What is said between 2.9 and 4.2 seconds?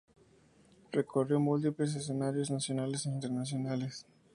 e Internacionales.